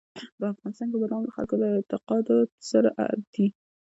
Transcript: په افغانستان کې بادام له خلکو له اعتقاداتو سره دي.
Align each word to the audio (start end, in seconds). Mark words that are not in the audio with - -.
په 0.37 0.45
افغانستان 0.53 0.87
کې 0.91 0.97
بادام 1.01 1.21
له 1.25 1.31
خلکو 1.35 1.55
له 1.61 1.67
اعتقاداتو 1.77 2.55
سره 2.71 2.89
دي. 3.33 3.47